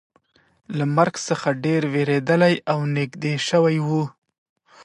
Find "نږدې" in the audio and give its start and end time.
2.95-3.33